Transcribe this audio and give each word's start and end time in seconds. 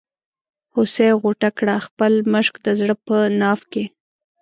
هوسۍ 0.73 1.09
غوټه 1.21 1.49
کړه 1.57 1.75
خپل 1.85 2.11
مشک 2.33 2.53
د 2.65 2.67
زړه 2.79 2.95
په 3.05 3.15
ناف 3.39 3.61
کې. 3.71 3.83